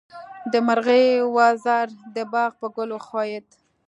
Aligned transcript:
د 0.51 0.53
مرغۍ 0.67 1.05
وزر 1.35 1.87
د 2.15 2.17
باغ 2.31 2.51
په 2.59 2.67
ګل 2.75 2.89
وښویېد. 2.93 3.47